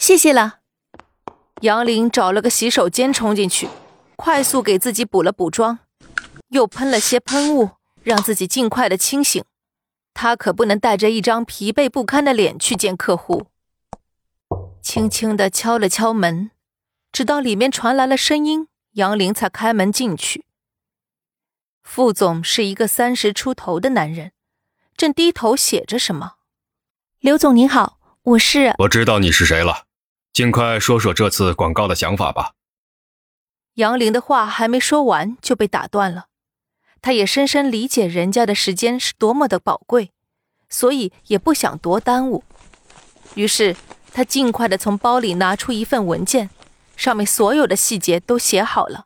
[0.00, 0.60] 谢谢了。
[1.60, 3.68] 杨林找了个洗手间冲进去，
[4.16, 5.80] 快速给自己补了补妆，
[6.48, 9.44] 又喷了些喷雾，让自己尽快的清醒。
[10.14, 13.48] 他可不能带着一张疲惫不堪的脸去见客户。
[14.80, 16.50] 轻轻的敲了敲门，
[17.12, 20.46] 直到里面传来了声音，杨林才开门进去。
[21.82, 24.32] 副总是一个三十出头的男人，
[24.96, 26.36] 正低头写着什么。
[27.18, 28.74] 刘总您好，我是……
[28.78, 29.84] 我知道你是谁了，
[30.40, 32.54] 尽快说说这次广告的想法吧。
[33.74, 36.28] 杨玲的话还没说完就被打断了，
[37.02, 40.12] 她也深深理解人家的时间是多么的宝贵，
[40.70, 42.42] 所以也不想多耽误。
[43.34, 43.76] 于是
[44.14, 46.48] 她尽快的从包里拿出一份文件，
[46.96, 49.04] 上面所有的细节都写好了。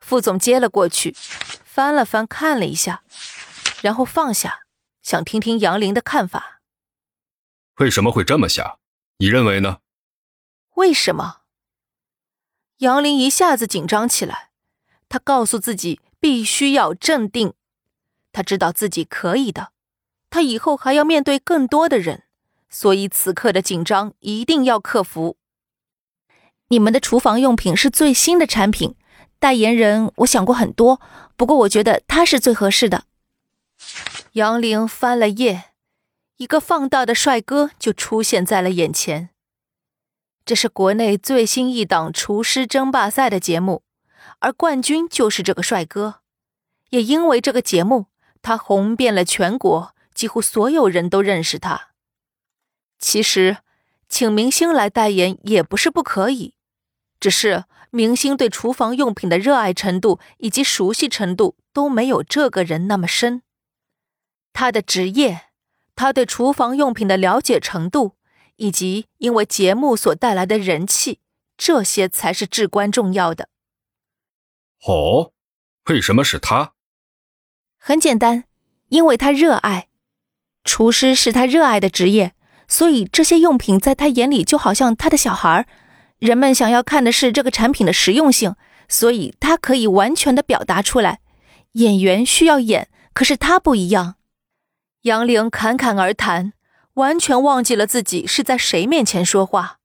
[0.00, 1.14] 副总接了过去，
[1.62, 3.02] 翻了翻，看了一下，
[3.82, 4.60] 然后放下，
[5.02, 6.62] 想听听杨玲的看法。
[7.80, 8.78] 为什么会这么想？
[9.18, 9.80] 你认为呢？
[10.76, 11.38] 为什么？
[12.78, 14.50] 杨林一下子紧张起来，
[15.08, 17.54] 他告诉自己必须要镇定。
[18.30, 19.72] 他知道自己可以的，
[20.28, 22.24] 他以后还要面对更多的人，
[22.68, 25.38] 所以此刻的紧张一定要克服。
[26.68, 28.96] 你们的厨房用品是最新的产品，
[29.38, 31.00] 代言人我想过很多，
[31.36, 33.04] 不过我觉得他是最合适的。
[34.32, 35.70] 杨玲翻了页。
[36.36, 39.30] 一个放大的帅哥就出现在了眼前。
[40.46, 43.82] 这是国内最新一档厨师争霸赛的节目，
[44.38, 46.20] 而冠军就是这个帅哥。
[46.90, 48.06] 也因为这个节目，
[48.42, 51.88] 他红遍了全国，几乎所有人都认识他。
[53.00, 53.56] 其实，
[54.08, 56.54] 请明星来代言也不是不可以，
[57.18, 63.42] 只是明星对厨房用品的热爱程度以及熟悉程度都没有这个人那么深。
[64.52, 65.42] 他的职业。
[65.98, 68.15] 他对厨房用品的了解程度，
[68.56, 71.20] 以及因为节目所带来的人气，
[71.56, 73.48] 这些才是至关重要的。
[74.86, 75.32] 哦，
[75.86, 76.72] 为什么是他？
[77.78, 78.44] 很简单，
[78.88, 79.88] 因为他热爱。
[80.64, 82.34] 厨师是他热爱的职业，
[82.66, 85.66] 所以这些用品在他眼里就好像他的小孩儿。
[86.18, 88.56] 人们想要看的是这个产品的实用性，
[88.88, 91.20] 所以他可以完全的表达出来。
[91.72, 94.16] 演员需要演，可是他不一样。
[95.02, 96.54] 杨玲侃侃而谈，
[96.96, 99.80] 完全忘记了自己是在谁面前说话。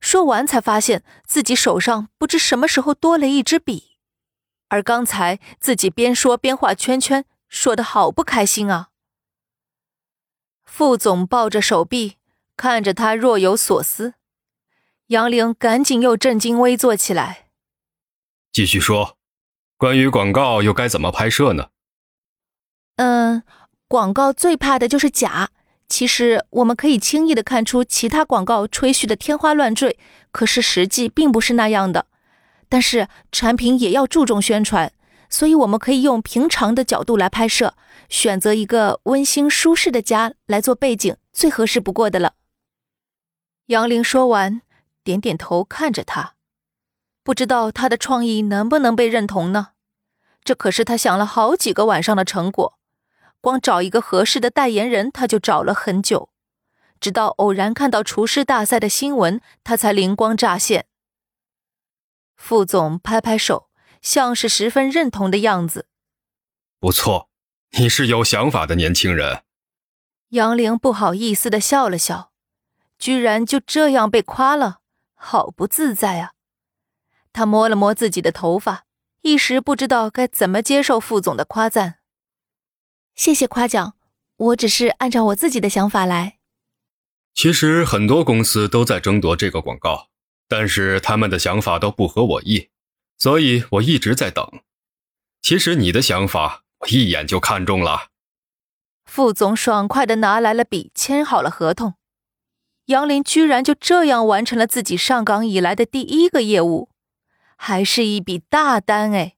[0.00, 3.96] 说完，才发现自己手上不知什么时候多了一支笔，
[4.68, 8.88] 而刚才自己边说边画圈圈，说的好不开心啊！
[10.64, 12.16] 副总抱着手臂，
[12.56, 14.14] 看着他若有所思。
[15.08, 17.48] 杨玲赶紧又正襟危坐起来，
[18.50, 19.18] 继续说，
[19.76, 21.68] 关于广告又该怎么拍摄呢？
[22.96, 23.42] 嗯。
[23.88, 25.50] 广告最怕的就是假。
[25.92, 29.98] 其实我们可以轻易的看出其他广告吹嘘的天花乱坠，
[30.30, 32.06] 可是实际并不是那样的。
[32.70, 34.90] 但是产品也要注重宣传，
[35.28, 37.74] 所以我们可以用平常的角度来拍摄，
[38.08, 42.36] 选择一个温馨舒适的家来做背景，最合适不过的了。
[43.66, 44.62] 杨玲说完，
[45.04, 46.36] 点点头看着他，
[47.22, 49.72] 不知道他的创意能不能被认同呢？
[50.42, 52.78] 这可是他想了好几个晚上的成果。
[53.42, 56.30] 光找一个合适的代言人，他就找了很久，
[57.00, 60.86] 直到偶然看到厨师大赛的新闻，他才灵光乍现。
[62.36, 63.68] 副总拍拍手，
[64.00, 65.86] 像是十分认同的样子。
[66.78, 67.28] 不错，
[67.72, 69.42] 你是有想法的年轻人。
[70.30, 72.30] 杨玲不好意思的笑了笑，
[72.98, 74.78] 居然就这样被夸了，
[75.14, 76.32] 好不自在啊！
[77.32, 78.84] 他摸了摸自己的头发，
[79.22, 82.01] 一时不知道该怎么接受副总的夸赞。
[83.14, 83.94] 谢谢夸奖，
[84.36, 86.38] 我只是按照我自己的想法来。
[87.34, 90.08] 其实很多公司都在争夺这个广告，
[90.48, 92.70] 但是他们的想法都不合我意，
[93.18, 94.46] 所以我一直在等。
[95.40, 98.08] 其实你的想法，我一眼就看中了。
[99.04, 101.94] 副总爽快的拿来了笔，签好了合同。
[102.86, 106.90] 杨林居然就这样完成了自己上岗以来的第一个业务，
[107.56, 109.36] 还是一笔大单哎。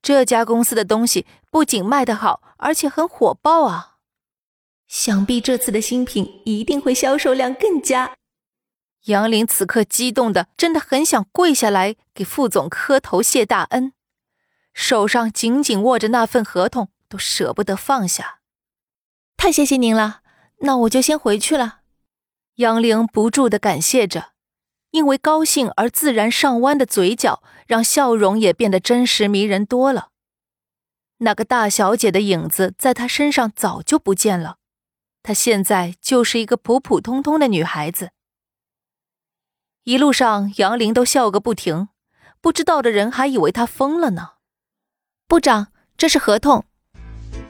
[0.00, 3.96] 这家公司的东西不仅卖得好，而且很火爆啊！
[4.86, 8.16] 想必这次的新品一定会销售量更佳。
[9.04, 13.92] 杨林此刻激动的，真的很想跪下来给副总磕头谢大恩，
[14.72, 18.40] 手上紧紧握着那份合同，都舍不得放下。
[19.36, 20.20] 太谢谢您了，
[20.58, 21.80] 那我就先回去了。
[22.56, 24.32] 杨玲不住的感谢着。
[24.90, 30.08] 因为高兴而自然上弯的嘴角，让笑容也变得真实迷人多了。
[31.18, 34.56] 那个大小姐的影子在她身上早就不见了，
[35.22, 38.10] 她现在就是一个普普通通的女孩子。
[39.84, 41.88] 一路上杨玲都笑个不停，
[42.40, 44.32] 不知道的人还以为他疯了呢。
[45.26, 46.64] 部长，这是合同。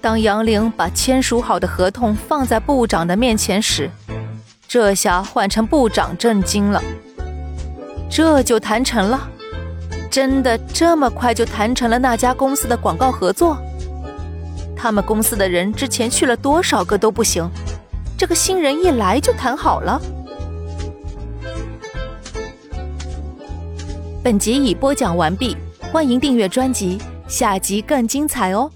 [0.00, 3.90] 当杨玲把签署好的合同放在部长的面前时，
[4.68, 6.82] 这下换成部长震惊了。
[8.10, 9.28] 这就谈成了？
[10.10, 13.56] 真的这么快就谈成了那家公司的广告合作？
[14.76, 17.48] 他们公司的人之前去了多少个都不行，
[18.16, 20.00] 这个新人一来就谈好了？
[24.22, 25.56] 本集已播讲完毕，
[25.92, 26.98] 欢迎订阅专辑，
[27.28, 28.70] 下集更精彩哦。